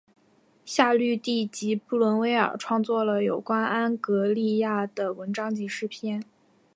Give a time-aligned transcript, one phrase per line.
[0.65, 6.23] 夏绿蒂与布伦威尔创作了有关安格利亚的文章及诗篇。